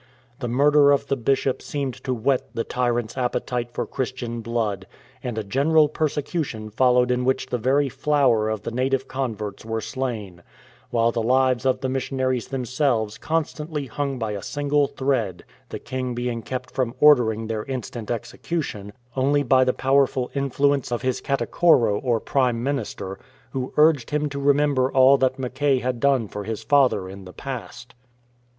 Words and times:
The 0.39 0.47
murder 0.47 0.89
of 0.89 1.05
the 1.05 1.15
Bishop 1.15 1.61
seemed 1.61 1.93
to 2.05 2.11
whet 2.11 2.55
the 2.55 2.63
tyranfs 2.63 3.15
appetite 3.19 3.69
for 3.69 3.85
Christian 3.85 4.41
blood, 4.41 4.87
and 5.23 5.37
a 5.37 5.43
general 5.43 5.87
persecution 5.87 6.71
followed 6.71 7.11
in 7.11 7.23
which 7.23 7.45
the 7.45 7.59
very 7.59 7.87
flower 7.87 8.49
of 8.49 8.63
the 8.63 8.71
native 8.71 9.07
converts 9.07 9.63
were 9.63 9.79
slain, 9.79 10.41
while 10.89 11.11
the 11.11 11.21
lives 11.21 11.67
of 11.67 11.81
the 11.81 11.87
missionaries 11.87 12.47
themselves 12.47 13.19
constantly 13.19 13.85
hung 13.85 14.17
by 14.17 14.31
a 14.31 14.41
single 14.41 14.87
thread— 14.87 15.43
the 15.69 15.77
king 15.77 16.15
being 16.15 16.41
kept 16.41 16.71
from 16.71 16.95
ordering 16.99 17.45
their 17.45 17.63
instant 17.65 18.09
execution 18.09 18.93
only 19.15 19.43
by 19.43 19.63
the 19.63 19.71
powerful 19.71 20.31
influence 20.33 20.91
of 20.91 21.03
his 21.03 21.21
Katikoro 21.21 22.01
112 22.01 22.01
A 22.01 22.01
VISIT 22.01 22.01
FROM 22.01 22.01
STANLEY 22.01 22.11
or 22.11 22.19
Prime 22.19 22.63
Minister, 22.63 23.19
who 23.51 23.73
urged 23.77 24.09
him 24.09 24.27
to 24.29 24.39
remember 24.39 24.91
all 24.91 25.19
that 25.19 25.37
Mackay 25.37 25.77
had 25.77 25.99
done 25.99 26.27
for 26.27 26.43
his 26.45 26.63
father 26.63 27.07
in 27.07 27.25
the 27.25 27.33
past. 27.33 27.93